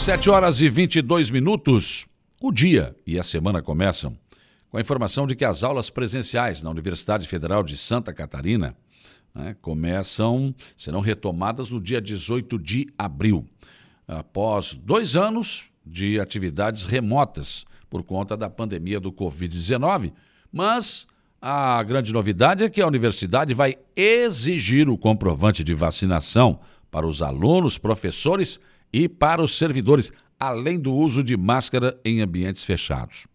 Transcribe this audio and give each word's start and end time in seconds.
7 0.00 0.30
horas 0.30 0.62
e 0.62 0.68
22 0.70 1.30
minutos. 1.30 2.06
O 2.40 2.50
dia 2.50 2.96
e 3.06 3.18
a 3.18 3.22
semana 3.22 3.60
começam 3.60 4.16
com 4.70 4.78
a 4.78 4.80
informação 4.80 5.26
de 5.26 5.36
que 5.36 5.44
as 5.44 5.62
aulas 5.62 5.90
presenciais 5.90 6.62
na 6.62 6.70
Universidade 6.70 7.28
Federal 7.28 7.62
de 7.62 7.76
Santa 7.76 8.10
Catarina 8.10 8.74
né, 9.34 9.54
começam, 9.60 10.54
serão 10.74 11.00
retomadas 11.00 11.68
no 11.68 11.78
dia 11.78 12.00
18 12.00 12.58
de 12.58 12.88
abril, 12.96 13.44
após 14.08 14.72
dois 14.72 15.16
anos 15.16 15.70
de 15.84 16.18
atividades 16.18 16.86
remotas 16.86 17.66
por 17.90 18.02
conta 18.02 18.38
da 18.38 18.48
pandemia 18.48 18.98
do 18.98 19.12
Covid-19. 19.12 20.14
Mas 20.50 21.06
a 21.42 21.82
grande 21.82 22.10
novidade 22.10 22.64
é 22.64 22.70
que 22.70 22.80
a 22.80 22.86
universidade 22.86 23.52
vai 23.52 23.76
exigir 23.94 24.88
o 24.88 24.96
comprovante 24.96 25.62
de 25.62 25.74
vacinação 25.74 26.58
para 26.90 27.06
os 27.06 27.20
alunos, 27.20 27.76
professores 27.76 28.58
e 28.92 29.08
para 29.08 29.42
os 29.42 29.56
servidores, 29.56 30.12
além 30.38 30.78
do 30.78 30.92
uso 30.92 31.22
de 31.22 31.36
máscara 31.36 31.98
em 32.04 32.20
ambientes 32.20 32.64
fechados. 32.64 33.26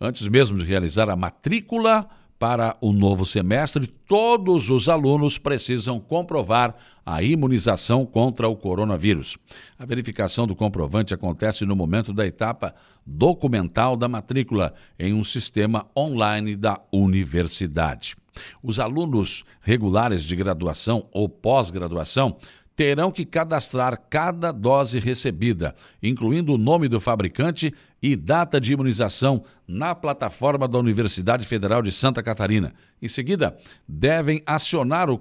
Antes 0.00 0.26
mesmo 0.28 0.58
de 0.58 0.64
realizar 0.64 1.08
a 1.08 1.16
matrícula 1.16 2.08
para 2.38 2.76
o 2.80 2.92
novo 2.92 3.24
semestre, 3.24 3.86
todos 3.86 4.68
os 4.68 4.88
alunos 4.88 5.38
precisam 5.38 6.00
comprovar 6.00 6.74
a 7.06 7.22
imunização 7.22 8.04
contra 8.04 8.48
o 8.48 8.56
coronavírus. 8.56 9.36
A 9.78 9.86
verificação 9.86 10.46
do 10.46 10.54
comprovante 10.54 11.14
acontece 11.14 11.64
no 11.64 11.76
momento 11.76 12.12
da 12.12 12.26
etapa 12.26 12.74
documental 13.06 13.96
da 13.96 14.08
matrícula 14.08 14.74
em 14.98 15.14
um 15.14 15.24
sistema 15.24 15.86
online 15.96 16.56
da 16.56 16.80
universidade. 16.92 18.16
Os 18.62 18.80
alunos 18.80 19.44
regulares 19.60 20.24
de 20.24 20.34
graduação 20.34 21.08
ou 21.12 21.28
pós-graduação 21.28 22.36
terão 22.76 23.10
que 23.10 23.24
cadastrar 23.24 24.02
cada 24.10 24.50
dose 24.50 24.98
recebida, 24.98 25.74
incluindo 26.02 26.54
o 26.54 26.58
nome 26.58 26.88
do 26.88 27.00
fabricante 27.00 27.72
e 28.02 28.16
data 28.16 28.60
de 28.60 28.72
imunização, 28.72 29.44
na 29.66 29.94
plataforma 29.94 30.66
da 30.66 30.78
Universidade 30.78 31.46
Federal 31.46 31.82
de 31.82 31.92
Santa 31.92 32.22
Catarina. 32.22 32.74
Em 33.00 33.08
seguida, 33.08 33.56
devem 33.88 34.42
acionar 34.44 35.08
o 35.08 35.20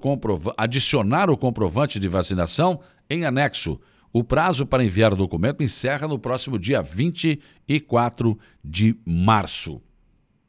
adicionar 0.57 1.29
o 1.29 1.37
comprovante 1.37 1.99
de 1.99 2.07
vacinação 2.07 2.81
em 3.09 3.25
anexo. 3.25 3.79
O 4.11 4.23
prazo 4.23 4.65
para 4.65 4.83
enviar 4.83 5.13
o 5.13 5.17
documento 5.17 5.63
encerra 5.63 6.07
no 6.07 6.19
próximo 6.19 6.59
dia 6.59 6.81
24 6.81 8.37
de 8.63 8.95
março. 9.05 9.81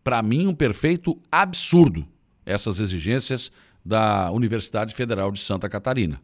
Para 0.03 0.23
mim, 0.23 0.47
um 0.47 0.55
perfeito 0.55 1.19
absurdo 1.31 2.07
essas 2.45 2.79
exigências 2.79 3.51
da 3.83 4.31
Universidade 4.31 4.95
Federal 4.95 5.31
de 5.31 5.41
Santa 5.41 5.69
Catarina 5.69 6.21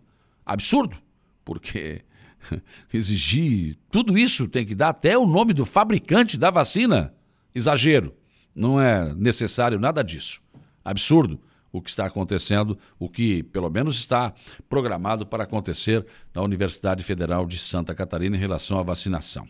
absurdo, 0.51 0.97
porque 1.45 2.03
exigir 2.93 3.79
tudo 3.91 4.19
isso 4.19 4.49
tem 4.49 4.67
que 4.67 4.75
dar 4.75 4.89
até 4.89 5.17
o 5.17 5.27
nome 5.27 5.53
do 5.53 5.65
fabricante 5.65 6.37
da 6.37 6.51
vacina. 6.51 7.15
Exagero. 7.55 8.15
Não 8.55 8.81
é 8.81 9.15
necessário 9.15 9.79
nada 9.79 10.03
disso. 10.03 10.43
Absurdo 10.85 11.41
o 11.73 11.81
que 11.81 11.89
está 11.89 12.07
acontecendo, 12.07 12.77
o 12.99 13.09
que 13.09 13.45
pelo 13.45 13.71
menos 13.71 13.97
está 13.97 14.35
programado 14.69 15.25
para 15.25 15.45
acontecer 15.45 16.05
na 16.35 16.43
Universidade 16.43 17.05
Federal 17.05 17.47
de 17.47 17.57
Santa 17.57 17.95
Catarina 17.95 18.37
em 18.37 18.41
relação 18.41 18.77
à 18.77 18.83
vacinação. 18.83 19.47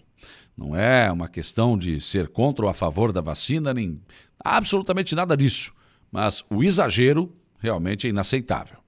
Não 0.54 0.76
é 0.76 1.10
uma 1.10 1.28
questão 1.28 1.78
de 1.78 1.98
ser 1.98 2.28
contra 2.28 2.66
ou 2.66 2.70
a 2.70 2.74
favor 2.74 3.10
da 3.10 3.22
vacina, 3.22 3.72
nem 3.72 3.98
absolutamente 4.38 5.14
nada 5.14 5.34
disso. 5.34 5.72
Mas 6.12 6.44
o 6.50 6.62
exagero 6.62 7.34
realmente 7.58 8.06
é 8.06 8.10
inaceitável. 8.10 8.79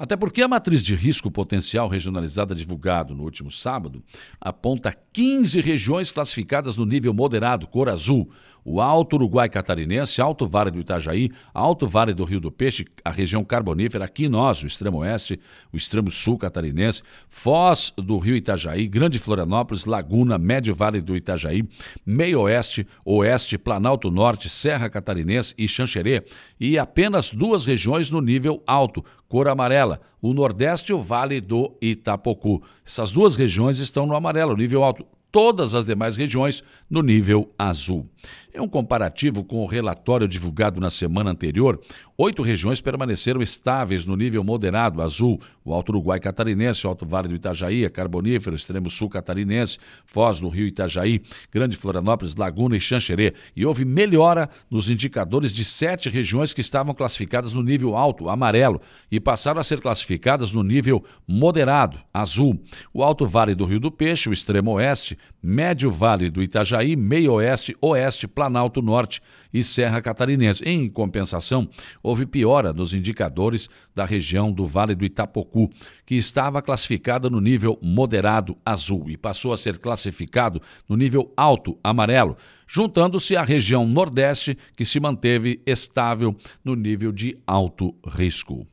Até 0.00 0.16
porque 0.16 0.40
a 0.40 0.48
matriz 0.48 0.82
de 0.82 0.94
risco 0.94 1.30
potencial 1.30 1.86
regionalizada 1.86 2.54
divulgado 2.54 3.14
no 3.14 3.22
último 3.22 3.50
sábado 3.50 4.02
aponta 4.40 4.96
15 5.12 5.60
regiões 5.60 6.10
classificadas 6.10 6.74
no 6.74 6.86
nível 6.86 7.12
moderado, 7.12 7.66
cor 7.66 7.86
azul, 7.90 8.30
o 8.64 8.80
Alto 8.80 9.16
Uruguai 9.16 9.48
Catarinense, 9.48 10.20
Alto 10.20 10.46
Vale 10.46 10.70
do 10.70 10.80
Itajaí, 10.80 11.30
Alto 11.52 11.86
Vale 11.86 12.12
do 12.12 12.24
Rio 12.24 12.40
do 12.40 12.50
Peixe, 12.50 12.84
a 13.04 13.10
região 13.10 13.44
carbonífera, 13.44 14.04
aqui 14.04 14.28
nós, 14.28 14.62
o 14.62 14.66
extremo 14.66 14.98
oeste, 14.98 15.40
o 15.72 15.76
extremo 15.76 16.10
sul 16.10 16.38
catarinense, 16.38 17.02
Foz 17.28 17.92
do 17.96 18.18
Rio 18.18 18.36
Itajaí, 18.36 18.86
Grande 18.86 19.18
Florianópolis, 19.18 19.84
Laguna, 19.84 20.38
Médio 20.38 20.74
Vale 20.74 21.00
do 21.00 21.16
Itajaí, 21.16 21.64
Meio 22.04 22.40
Oeste, 22.42 22.86
Oeste, 23.04 23.58
Planalto 23.58 24.10
Norte, 24.10 24.48
Serra 24.48 24.88
Catarinense 24.88 25.54
e 25.56 25.66
Xanxerê, 25.66 26.24
e 26.58 26.78
apenas 26.78 27.30
duas 27.30 27.64
regiões 27.64 28.10
no 28.10 28.20
nível 28.20 28.62
alto, 28.66 29.04
cor 29.28 29.48
amarela, 29.48 30.00
o 30.20 30.34
Nordeste 30.34 30.92
e 30.92 30.94
o 30.94 31.02
Vale 31.02 31.40
do 31.40 31.76
Itapocu. 31.80 32.62
Essas 32.86 33.12
duas 33.12 33.36
regiões 33.36 33.78
estão 33.78 34.06
no 34.06 34.14
amarelo, 34.14 34.56
nível 34.56 34.84
alto 34.84 35.06
todas 35.30 35.74
as 35.74 35.86
demais 35.86 36.16
regiões 36.16 36.62
no 36.88 37.02
nível 37.02 37.52
azul. 37.58 38.08
Em 38.54 38.60
um 38.60 38.68
comparativo 38.68 39.44
com 39.44 39.62
o 39.62 39.66
relatório 39.66 40.26
divulgado 40.26 40.80
na 40.80 40.90
semana 40.90 41.30
anterior, 41.30 41.80
oito 42.20 42.42
regiões 42.42 42.82
permaneceram 42.82 43.40
estáveis 43.40 44.04
no 44.04 44.14
nível 44.14 44.44
moderado 44.44 45.00
azul: 45.00 45.40
o 45.64 45.72
Alto 45.72 45.90
Uruguai 45.90 46.20
Catarinense, 46.20 46.86
Alto 46.86 47.06
Vale 47.06 47.28
do 47.28 47.34
Itajaí, 47.34 47.88
Carbonífero, 47.88 48.54
Extremo 48.54 48.90
Sul 48.90 49.08
Catarinense, 49.08 49.78
Foz 50.04 50.40
do 50.40 50.48
Rio 50.48 50.66
Itajaí, 50.66 51.22
Grande 51.50 51.76
Florianópolis, 51.76 52.36
Laguna 52.36 52.76
e 52.76 52.80
Xanxerê. 52.80 53.32
E 53.56 53.64
houve 53.64 53.84
melhora 53.84 54.50
nos 54.70 54.90
indicadores 54.90 55.52
de 55.52 55.64
sete 55.64 56.10
regiões 56.10 56.52
que 56.52 56.60
estavam 56.60 56.92
classificadas 56.92 57.54
no 57.54 57.62
nível 57.62 57.96
alto, 57.96 58.28
amarelo, 58.28 58.80
e 59.10 59.18
passaram 59.18 59.60
a 59.60 59.64
ser 59.64 59.80
classificadas 59.80 60.52
no 60.52 60.62
nível 60.62 61.02
moderado, 61.26 61.98
azul: 62.12 62.60
o 62.92 63.02
Alto 63.02 63.26
Vale 63.26 63.54
do 63.54 63.64
Rio 63.64 63.80
do 63.80 63.90
Peixe, 63.90 64.28
o 64.28 64.32
Extremo 64.32 64.72
Oeste, 64.72 65.16
Médio 65.42 65.90
Vale 65.90 66.28
do 66.28 66.42
Itajaí, 66.42 66.96
Meio 66.96 67.32
Oeste, 67.32 67.74
Oeste, 67.80 68.28
Planalto 68.28 68.82
Norte 68.82 69.22
e 69.52 69.64
Serra 69.64 70.02
Catarinense. 70.02 70.62
Em 70.64 70.88
compensação, 70.88 71.68
houve 72.10 72.26
piora 72.26 72.72
nos 72.72 72.92
indicadores 72.92 73.70
da 73.94 74.04
região 74.04 74.52
do 74.52 74.66
Vale 74.66 74.94
do 74.94 75.04
Itapocu, 75.04 75.70
que 76.04 76.16
estava 76.16 76.60
classificada 76.60 77.30
no 77.30 77.40
nível 77.40 77.78
moderado 77.80 78.56
azul 78.64 79.08
e 79.08 79.16
passou 79.16 79.52
a 79.52 79.56
ser 79.56 79.78
classificado 79.78 80.60
no 80.88 80.96
nível 80.96 81.32
alto 81.36 81.78
amarelo, 81.82 82.36
juntando-se 82.66 83.36
à 83.36 83.42
região 83.42 83.86
Nordeste, 83.86 84.58
que 84.76 84.84
se 84.84 84.98
manteve 84.98 85.62
estável 85.64 86.36
no 86.64 86.74
nível 86.74 87.12
de 87.12 87.38
alto 87.46 87.94
risco. 88.06 88.66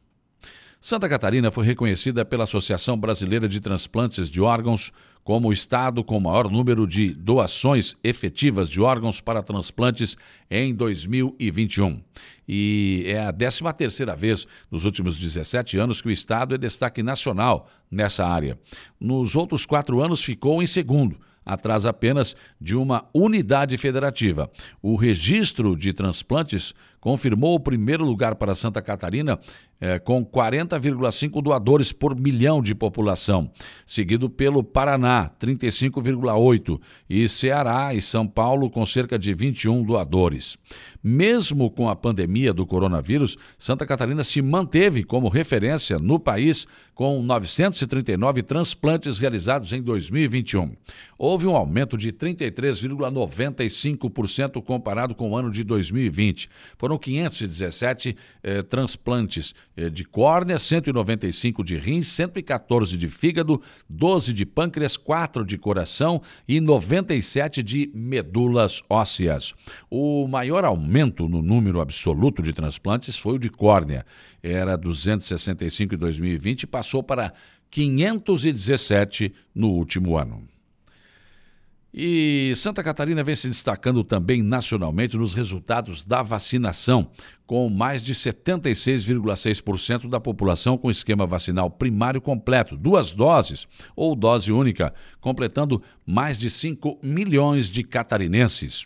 Santa 0.79 1.09
Catarina 1.09 1.51
foi 1.51 1.65
reconhecida 1.65 2.23
pela 2.23 2.45
Associação 2.45 2.97
Brasileira 2.97 3.47
de 3.47 3.59
Transplantes 3.59 4.29
de 4.29 4.41
Órgãos 4.41 4.91
como 5.27 5.49
o 5.49 5.51
estado 5.51 6.05
com 6.05 6.21
maior 6.21 6.49
número 6.49 6.87
de 6.87 7.13
doações 7.13 7.97
efetivas 8.01 8.69
de 8.69 8.79
órgãos 8.79 9.19
para 9.19 9.43
transplantes 9.43 10.15
em 10.49 10.73
2021. 10.73 11.99
E 12.47 13.03
é 13.07 13.25
a 13.25 13.33
13 13.33 13.61
terceira 13.75 14.15
vez 14.15 14.47
nos 14.71 14.85
últimos 14.85 15.17
17 15.17 15.77
anos 15.77 15.99
que 15.99 16.07
o 16.07 16.11
estado 16.11 16.55
é 16.55 16.57
destaque 16.57 17.03
nacional 17.03 17.67
nessa 17.91 18.25
área. 18.25 18.57
Nos 18.97 19.35
outros 19.35 19.65
quatro 19.65 20.01
anos 20.01 20.23
ficou 20.23 20.63
em 20.63 20.65
segundo, 20.65 21.19
atrás 21.45 21.85
apenas 21.85 22.33
de 22.59 22.77
uma 22.77 23.03
unidade 23.13 23.77
federativa. 23.77 24.49
O 24.81 24.95
registro 24.95 25.75
de 25.75 25.91
transplantes 25.91 26.73
confirmou 26.99 27.55
o 27.55 27.59
primeiro 27.59 28.05
lugar 28.05 28.35
para 28.35 28.55
Santa 28.55 28.81
Catarina 28.81 29.39
é, 29.79 29.99
com 29.99 30.25
40,5 30.25 31.39
doadores 31.41 31.91
por 31.91 32.19
milhão 32.19 32.59
de 32.61 32.73
população, 32.73 33.51
seguido 33.85 34.27
pelo 34.29 34.63
Paraná, 34.63 35.29
35,8, 35.39 36.79
e 37.09 37.29
Ceará 37.29 37.93
e 37.93 38.01
São 38.01 38.27
Paulo 38.27 38.71
com 38.71 38.85
cerca 38.85 39.17
de 39.19 39.33
21 39.33 39.83
doadores. 39.83 40.57
Mesmo 41.03 41.69
com 41.69 41.89
a 41.89 41.95
pandemia 41.95 42.53
do 42.53 42.65
coronavírus, 42.65 43.37
Santa 43.57 43.85
Catarina 43.85 44.23
se 44.23 44.41
manteve 44.41 45.03
como 45.03 45.27
referência 45.29 45.99
no 45.99 46.19
país 46.19 46.67
com 46.93 47.21
939 47.21 48.41
transplantes 48.41 49.19
realizados 49.19 49.71
em 49.71 49.81
2021. 49.81 50.71
Houve 51.17 51.47
um 51.47 51.55
aumento 51.55 51.97
de 51.97 52.11
33,95% 52.11 54.61
comparado 54.63 55.13
com 55.13 55.31
o 55.31 55.37
ano 55.37 55.51
de 55.51 55.63
2020. 55.63 56.49
Foram 56.77 56.86
517 56.99 58.15
eh, 58.43 58.61
transplantes 58.61 59.55
eh, 59.75 59.89
de 59.89 60.05
córnea, 60.05 60.59
195 60.59 61.63
de 61.63 61.75
rins, 61.75 62.07
114 62.09 62.95
de 62.95 63.09
fígado, 63.09 63.59
12 63.89 64.31
de 64.31 64.45
pâncreas, 64.45 64.95
4 64.95 65.43
de 65.43 65.57
coração 65.57 66.21
e 66.47 66.61
97 66.61 67.63
de 67.63 67.89
medulas 67.95 68.83
ósseas. 68.87 69.55
O 69.89 70.27
maior 70.27 70.63
aumento 70.63 71.27
no 71.27 71.41
número 71.41 71.81
absoluto 71.81 72.43
de 72.43 72.53
transplantes 72.53 73.17
foi 73.17 73.33
o 73.33 73.39
de 73.39 73.49
córnea. 73.49 74.05
Era 74.43 74.77
265 74.77 75.95
em 75.95 75.97
2020 75.97 76.63
e 76.63 76.67
passou 76.67 77.01
para 77.01 77.33
517 77.71 79.33
no 79.55 79.69
último 79.69 80.15
ano. 80.15 80.47
E 81.99 82.53
Santa 82.55 82.83
Catarina 82.83 83.23
vem 83.23 83.35
se 83.35 83.47
destacando 83.47 84.03
também 84.03 84.43
nacionalmente 84.43 85.17
nos 85.17 85.33
resultados 85.33 86.05
da 86.05 86.21
vacinação, 86.21 87.09
com 87.43 87.67
mais 87.71 88.03
de 88.03 88.13
76,6% 88.13 90.07
da 90.07 90.19
população 90.19 90.77
com 90.77 90.91
esquema 90.91 91.25
vacinal 91.25 91.71
primário 91.71 92.21
completo, 92.21 92.77
duas 92.77 93.11
doses 93.11 93.65
ou 93.95 94.15
dose 94.15 94.51
única, 94.51 94.93
completando 95.19 95.81
mais 96.05 96.37
de 96.37 96.51
5 96.51 96.99
milhões 97.01 97.67
de 97.67 97.81
catarinenses. 97.81 98.85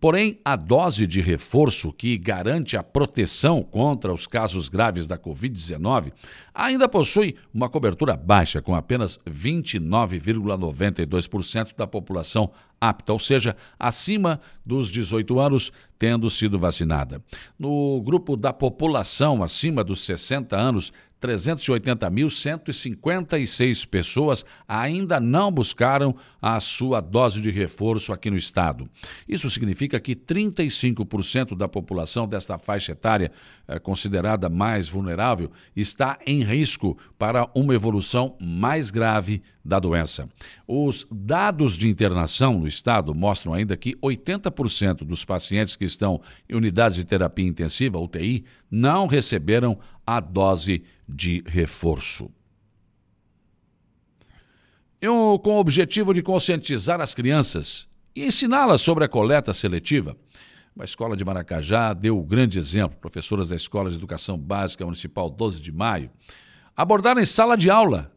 Porém, 0.00 0.40
a 0.42 0.56
dose 0.56 1.06
de 1.06 1.20
reforço 1.20 1.92
que 1.92 2.16
garante 2.16 2.74
a 2.74 2.82
proteção 2.82 3.62
contra 3.62 4.10
os 4.10 4.26
casos 4.26 4.70
graves 4.70 5.06
da 5.06 5.18
Covid-19 5.18 6.10
ainda 6.54 6.88
possui 6.88 7.36
uma 7.52 7.68
cobertura 7.68 8.16
baixa, 8.16 8.62
com 8.62 8.74
apenas 8.74 9.20
29,92% 9.30 11.76
da 11.76 11.86
população 11.86 12.50
apta, 12.80 13.12
ou 13.12 13.18
seja, 13.18 13.54
acima 13.78 14.40
dos 14.64 14.88
18 14.88 15.38
anos, 15.38 15.70
tendo 15.98 16.30
sido 16.30 16.58
vacinada. 16.58 17.22
No 17.58 18.00
grupo 18.00 18.38
da 18.38 18.54
população 18.54 19.42
acima 19.42 19.84
dos 19.84 20.02
60 20.06 20.56
anos, 20.56 20.94
380.156 21.20 23.86
pessoas 23.86 24.44
ainda 24.66 25.20
não 25.20 25.52
buscaram 25.52 26.16
a 26.40 26.58
sua 26.60 27.00
dose 27.00 27.40
de 27.40 27.50
reforço 27.50 28.12
aqui 28.12 28.30
no 28.30 28.38
estado. 28.38 28.88
Isso 29.28 29.50
significa 29.50 30.00
que 30.00 30.16
35% 30.16 31.56
da 31.56 31.68
população 31.68 32.26
desta 32.26 32.58
faixa 32.58 32.90
etária, 32.92 33.30
eh, 33.68 33.78
considerada 33.78 34.48
mais 34.48 34.88
vulnerável, 34.88 35.52
está 35.76 36.18
em 36.26 36.42
risco 36.42 36.96
para 37.18 37.46
uma 37.54 37.74
evolução 37.74 38.34
mais 38.40 38.90
grave 38.90 39.42
da 39.62 39.78
doença. 39.78 40.26
Os 40.66 41.06
dados 41.10 41.76
de 41.76 41.86
internação 41.86 42.58
no 42.58 42.66
estado 42.66 43.14
mostram 43.14 43.52
ainda 43.52 43.76
que 43.76 43.94
80% 43.96 45.04
dos 45.04 45.22
pacientes 45.24 45.76
que 45.76 45.84
estão 45.84 46.20
em 46.48 46.56
unidades 46.56 46.96
de 46.96 47.04
terapia 47.04 47.46
intensiva, 47.46 47.98
UTI, 47.98 48.44
não 48.70 49.06
receberam 49.06 49.78
a 50.16 50.18
dose 50.18 50.82
de 51.08 51.40
reforço. 51.46 52.28
Eu, 55.00 55.40
com 55.42 55.54
o 55.54 55.60
objetivo 55.60 56.12
de 56.12 56.20
conscientizar 56.20 57.00
as 57.00 57.14
crianças 57.14 57.88
e 58.14 58.26
ensiná-las 58.26 58.80
sobre 58.80 59.04
a 59.04 59.08
coleta 59.08 59.54
seletiva, 59.54 60.16
uma 60.74 60.84
escola 60.84 61.16
de 61.16 61.24
Maracajá 61.24 61.92
deu 61.92 62.18
um 62.18 62.26
grande 62.26 62.58
exemplo. 62.58 62.98
Professoras 62.98 63.50
da 63.50 63.56
Escola 63.56 63.88
de 63.88 63.96
Educação 63.96 64.36
Básica 64.36 64.84
Municipal 64.84 65.30
12 65.30 65.62
de 65.62 65.70
Maio 65.70 66.10
abordaram 66.76 67.20
em 67.20 67.26
sala 67.26 67.56
de 67.56 67.70
aula 67.70 68.12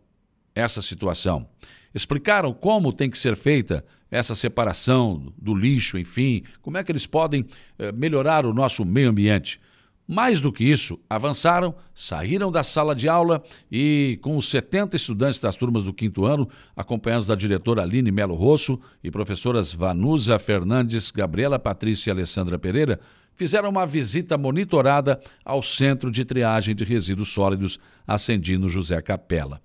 essa 0.55 0.81
situação. 0.81 1.47
Explicaram 1.93 2.53
como 2.55 2.91
tem 2.91 3.07
que 3.07 3.19
ser 3.19 3.35
feita 3.35 3.85
essa 4.09 4.33
separação 4.33 5.31
do 5.37 5.53
lixo, 5.53 5.99
enfim, 5.99 6.43
como 6.59 6.75
é 6.75 6.83
que 6.83 6.91
eles 6.91 7.05
podem 7.05 7.45
eh, 7.77 7.91
melhorar 7.91 8.47
o 8.47 8.53
nosso 8.53 8.83
meio 8.83 9.09
ambiente. 9.09 9.59
Mais 10.07 10.41
do 10.41 10.51
que 10.51 10.65
isso, 10.65 10.99
avançaram, 11.09 11.73
saíram 11.95 12.51
da 12.51 12.61
sala 12.61 12.93
de 12.93 13.07
aula 13.07 13.41
e, 13.71 14.19
com 14.21 14.35
os 14.35 14.49
70 14.49 14.97
estudantes 14.97 15.39
das 15.39 15.55
turmas 15.55 15.83
do 15.83 15.93
quinto 15.93 16.25
ano, 16.25 16.49
acompanhados 16.75 17.27
da 17.27 17.35
diretora 17.35 17.83
Aline 17.83 18.11
Melo 18.11 18.35
Rosso 18.35 18.79
e 19.01 19.09
professoras 19.09 19.73
Vanusa 19.73 20.37
Fernandes, 20.37 21.09
Gabriela 21.09 21.57
Patrícia 21.57 22.09
e 22.09 22.11
Alessandra 22.11 22.59
Pereira, 22.59 22.99
fizeram 23.35 23.69
uma 23.69 23.85
visita 23.85 24.37
monitorada 24.37 25.19
ao 25.43 25.61
Centro 25.61 26.11
de 26.11 26.25
Triagem 26.25 26.75
de 26.75 26.83
Resíduos 26.83 27.29
Sólidos 27.29 27.79
Ascendino 28.05 28.67
José 28.67 29.01
Capela. 29.01 29.61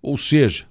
Ou 0.00 0.16
seja, 0.16 0.64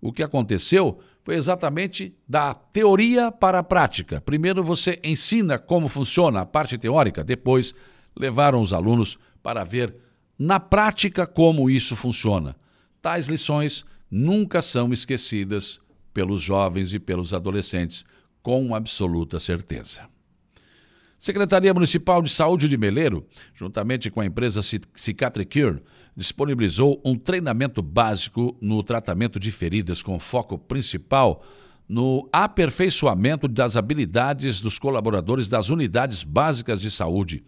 o 0.00 0.12
que 0.12 0.22
aconteceu 0.22 1.00
foi 1.24 1.34
exatamente 1.34 2.14
da 2.28 2.54
teoria 2.54 3.32
para 3.32 3.58
a 3.58 3.62
prática. 3.62 4.20
Primeiro 4.20 4.62
você 4.62 5.00
ensina 5.02 5.58
como 5.58 5.88
funciona 5.88 6.42
a 6.42 6.46
parte 6.46 6.78
teórica, 6.78 7.24
depois 7.24 7.74
levaram 8.18 8.60
os 8.60 8.72
alunos 8.72 9.18
para 9.42 9.64
ver 9.64 9.94
na 10.38 10.60
prática 10.60 11.26
como 11.26 11.70
isso 11.70 11.96
funciona. 11.96 12.56
Tais 13.00 13.28
lições 13.28 13.84
nunca 14.10 14.60
são 14.60 14.92
esquecidas 14.92 15.80
pelos 16.12 16.40
jovens 16.40 16.94
e 16.94 16.98
pelos 16.98 17.34
adolescentes, 17.34 18.04
com 18.42 18.74
absoluta 18.74 19.38
certeza. 19.38 20.08
Secretaria 21.18 21.72
Municipal 21.72 22.22
de 22.22 22.30
Saúde 22.30 22.68
de 22.68 22.76
Meleiro, 22.76 23.26
juntamente 23.54 24.10
com 24.10 24.20
a 24.20 24.26
empresa 24.26 24.60
Cicatricure, 24.94 25.82
disponibilizou 26.16 27.00
um 27.04 27.16
treinamento 27.16 27.82
básico 27.82 28.56
no 28.60 28.82
tratamento 28.82 29.40
de 29.40 29.50
feridas 29.50 30.02
com 30.02 30.18
foco 30.18 30.58
principal 30.58 31.42
no 31.88 32.28
aperfeiçoamento 32.32 33.46
das 33.46 33.76
habilidades 33.76 34.60
dos 34.60 34.78
colaboradores 34.78 35.48
das 35.48 35.68
unidades 35.68 36.22
básicas 36.24 36.80
de 36.80 36.90
saúde 36.90 37.44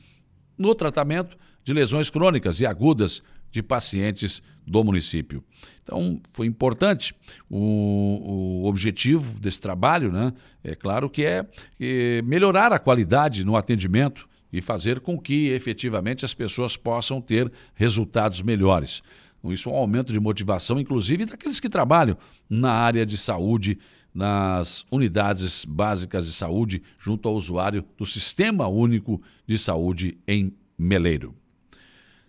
no 0.58 0.74
tratamento 0.74 1.36
de 1.64 1.72
lesões 1.72 2.10
crônicas 2.10 2.60
e 2.60 2.66
agudas 2.66 3.22
de 3.50 3.62
pacientes 3.62 4.42
do 4.66 4.84
município. 4.84 5.42
Então, 5.82 6.20
foi 6.32 6.46
importante 6.46 7.14
o, 7.48 8.62
o 8.62 8.68
objetivo 8.68 9.38
desse 9.40 9.60
trabalho, 9.60 10.12
né? 10.12 10.32
É 10.62 10.74
claro 10.74 11.08
que 11.08 11.24
é, 11.24 11.46
é 11.80 12.22
melhorar 12.22 12.72
a 12.72 12.78
qualidade 12.78 13.44
no 13.44 13.56
atendimento 13.56 14.28
e 14.52 14.60
fazer 14.60 15.00
com 15.00 15.18
que 15.18 15.48
efetivamente 15.48 16.24
as 16.24 16.34
pessoas 16.34 16.76
possam 16.76 17.20
ter 17.20 17.50
resultados 17.74 18.42
melhores. 18.42 19.02
Então, 19.38 19.52
isso 19.52 19.68
é 19.68 19.72
um 19.72 19.76
aumento 19.76 20.12
de 20.12 20.20
motivação, 20.20 20.80
inclusive 20.80 21.24
daqueles 21.24 21.60
que 21.60 21.68
trabalham 21.68 22.16
na 22.48 22.72
área 22.72 23.06
de 23.06 23.16
saúde, 23.16 23.78
nas 24.18 24.84
unidades 24.90 25.64
básicas 25.64 26.26
de 26.26 26.32
saúde, 26.32 26.82
junto 26.98 27.28
ao 27.28 27.36
usuário 27.36 27.84
do 27.96 28.04
Sistema 28.04 28.66
Único 28.66 29.22
de 29.46 29.56
Saúde 29.56 30.18
em 30.26 30.52
Meleiro. 30.76 31.36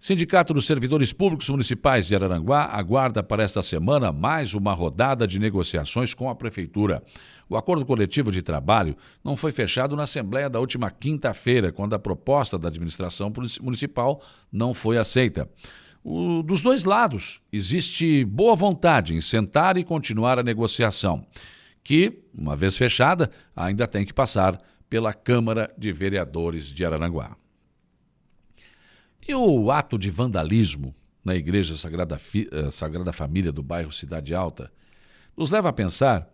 Sindicato 0.03 0.53
dos 0.53 0.67
Servidores 0.67 1.13
Públicos 1.13 1.49
Municipais 1.49 2.09
de 2.09 2.17
Araranguá 2.17 2.65
aguarda 2.65 3.23
para 3.23 3.45
esta 3.45 3.63
semana 3.63 4.11
mais 4.11 4.53
uma 4.53 4.73
rodada 4.73 5.29
de 5.29 5.39
negociações 5.39 6.13
com 6.13 6.29
a 6.29 6.35
Prefeitura. 6.35 7.05
O 7.49 7.57
acordo 7.57 7.87
coletivo 7.87 8.33
de 8.33 8.43
trabalho 8.43 8.97
não 9.23 9.37
foi 9.37 9.53
fechado 9.53 9.95
na 9.95 10.03
Assembleia 10.03 10.51
da 10.51 10.59
última 10.59 10.91
quinta-feira, 10.91 11.71
quando 11.71 11.95
a 11.95 12.01
proposta 12.01 12.59
da 12.59 12.67
administração 12.67 13.33
municipal 13.61 14.21
não 14.51 14.75
foi 14.75 14.99
aceita. 14.99 15.49
O, 16.03 16.43
dos 16.43 16.63
dois 16.63 16.83
lados, 16.83 17.41
existe 17.53 18.25
boa 18.25 18.57
vontade 18.57 19.15
em 19.15 19.21
sentar 19.21 19.77
e 19.77 19.85
continuar 19.85 20.37
a 20.37 20.43
negociação, 20.43 21.25
que, 21.85 22.25
uma 22.37 22.57
vez 22.57 22.77
fechada, 22.77 23.31
ainda 23.55 23.87
tem 23.87 24.05
que 24.05 24.13
passar 24.13 24.61
pela 24.91 25.15
Câmara 25.15 25.73
de 25.79 25.93
Vereadores 25.93 26.67
de 26.67 26.85
Araranguá. 26.85 27.37
E 29.27 29.35
o 29.35 29.71
ato 29.71 29.97
de 29.97 30.11
vandalismo 30.11 30.95
na 31.25 31.37
Igreja 31.37 31.77
Sagrada, 31.77 32.21
eh, 32.35 32.71
Sagrada 32.71 33.13
Família 33.13 33.53
do 33.53 33.63
bairro 33.63 33.93
Cidade 33.93 34.35
Alta 34.35 34.73
nos 35.37 35.51
leva 35.51 35.69
a 35.69 35.73
pensar 35.73 36.29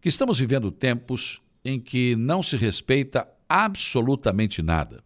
que 0.00 0.08
estamos 0.08 0.38
vivendo 0.38 0.70
tempos 0.70 1.42
em 1.64 1.78
que 1.78 2.16
não 2.16 2.42
se 2.42 2.56
respeita 2.56 3.28
absolutamente 3.48 4.62
nada. 4.62 5.04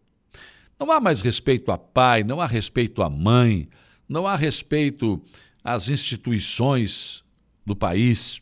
Não 0.79 0.91
há 0.91 0.99
mais 0.99 1.21
respeito 1.21 1.71
a 1.71 1.77
pai, 1.77 2.23
não 2.23 2.39
há 2.39 2.45
respeito 2.45 3.03
à 3.03 3.09
mãe, 3.09 3.67
não 4.07 4.25
há 4.25 4.35
respeito 4.35 5.21
às 5.63 5.89
instituições 5.89 7.25
do 7.65 7.75
país. 7.75 8.41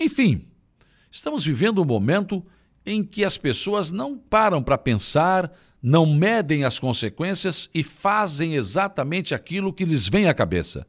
Enfim, 0.00 0.48
estamos 1.10 1.44
vivendo 1.44 1.82
um 1.82 1.84
momento 1.84 2.44
em 2.86 3.04
que 3.04 3.24
as 3.24 3.36
pessoas 3.36 3.90
não 3.90 4.16
param 4.16 4.62
para 4.62 4.78
pensar, 4.78 5.52
não 5.86 6.06
medem 6.06 6.64
as 6.64 6.78
consequências 6.78 7.68
e 7.74 7.82
fazem 7.82 8.54
exatamente 8.54 9.34
aquilo 9.34 9.70
que 9.70 9.84
lhes 9.84 10.08
vem 10.08 10.28
à 10.28 10.32
cabeça. 10.32 10.86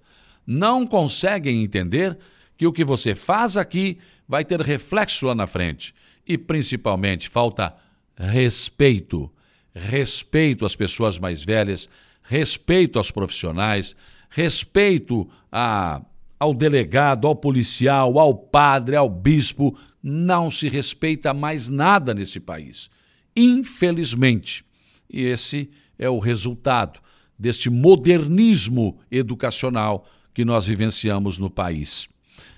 Não 0.48 0.88
conseguem 0.88 1.62
entender 1.62 2.18
que 2.56 2.66
o 2.66 2.72
que 2.72 2.86
você 2.86 3.14
faz 3.14 3.58
aqui 3.58 3.98
vai 4.26 4.46
ter 4.46 4.62
reflexo 4.62 5.26
lá 5.26 5.36
na 5.36 5.48
frente. 5.48 5.94
E 6.26 6.38
principalmente 6.38 7.28
falta 7.28 7.76
respeito 8.18 9.30
respeito 9.76 10.66
às 10.66 10.76
pessoas 10.76 11.20
mais 11.20 11.44
velhas, 11.44 11.90
respeito 12.24 12.98
aos 12.98 13.12
profissionais, 13.12 13.94
respeito 14.30 15.30
a, 15.52 16.02
ao 16.40 16.54
delegado, 16.54 17.28
ao 17.28 17.36
policial, 17.36 18.18
ao 18.18 18.34
padre, 18.34 18.96
ao 18.96 19.10
bispo. 19.10 19.78
Não 20.02 20.50
se 20.50 20.70
respeita 20.70 21.34
mais 21.34 21.68
nada 21.68 22.14
nesse 22.14 22.40
país. 22.40 22.90
Infelizmente. 23.36 24.64
E 25.10 25.22
esse 25.22 25.70
é 25.98 26.10
o 26.10 26.20
resultado 26.20 27.00
deste 27.38 27.70
modernismo 27.70 28.98
educacional 29.12 30.06
que 30.34 30.46
nós 30.46 30.66
vivenciamos 30.66 31.38
no 31.38 31.50
país. 31.50 32.08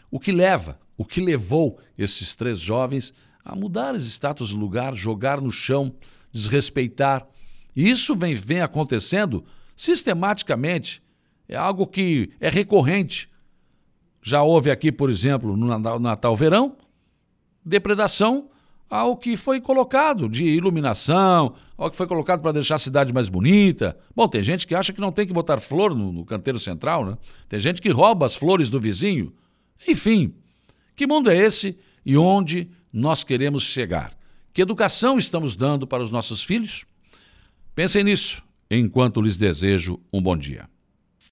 O 0.09 0.19
que 0.19 0.31
leva, 0.31 0.79
o 0.97 1.05
que 1.05 1.21
levou 1.21 1.79
esses 1.97 2.35
três 2.35 2.59
jovens 2.59 3.13
a 3.43 3.55
mudar 3.55 3.95
os 3.95 4.05
status 4.05 4.49
do 4.49 4.57
lugar, 4.57 4.95
jogar 4.95 5.39
no 5.39 5.51
chão, 5.51 5.93
desrespeitar. 6.31 7.25
E 7.75 7.89
isso 7.89 8.15
vem, 8.15 8.35
vem 8.35 8.61
acontecendo 8.61 9.45
sistematicamente. 9.75 11.01
É 11.47 11.55
algo 11.55 11.87
que 11.87 12.29
é 12.39 12.49
recorrente. 12.49 13.29
Já 14.21 14.43
houve 14.43 14.69
aqui, 14.69 14.91
por 14.91 15.09
exemplo, 15.09 15.55
no 15.55 15.79
Natal-Verão, 15.99 16.75
depredação 17.63 18.49
ao 18.89 19.17
que 19.17 19.35
foi 19.35 19.59
colocado 19.59 20.29
de 20.29 20.45
iluminação, 20.45 21.53
ao 21.77 21.91
que 21.91 21.97
foi 21.97 22.07
colocado 22.07 22.41
para 22.41 22.53
deixar 22.53 22.75
a 22.75 22.79
cidade 22.79 23.13
mais 23.13 23.27
bonita. 23.29 23.97
Bom, 24.15 24.27
tem 24.27 24.41
gente 24.41 24.65
que 24.65 24.73
acha 24.73 24.93
que 24.93 25.01
não 25.01 25.11
tem 25.11 25.27
que 25.27 25.33
botar 25.33 25.59
flor 25.59 25.93
no, 25.93 26.11
no 26.11 26.25
canteiro 26.25 26.59
central, 26.59 27.05
né? 27.05 27.17
Tem 27.49 27.59
gente 27.59 27.81
que 27.81 27.89
rouba 27.89 28.25
as 28.25 28.35
flores 28.35 28.69
do 28.69 28.79
vizinho. 28.79 29.33
Enfim, 29.87 30.33
que 30.95 31.05
mundo 31.05 31.29
é 31.29 31.37
esse 31.37 31.77
e 32.05 32.17
onde 32.17 32.69
nós 32.91 33.23
queremos 33.23 33.63
chegar? 33.63 34.17
Que 34.53 34.61
educação 34.61 35.17
estamos 35.17 35.55
dando 35.55 35.85
para 35.85 36.01
os 36.01 36.11
nossos 36.11 36.41
filhos? 36.41 36.85
Pensem 37.75 38.03
nisso 38.03 38.41
enquanto 38.71 39.21
lhes 39.21 39.37
desejo 39.37 39.99
um 40.11 40.21
bom 40.21 40.35
dia. 40.35 40.67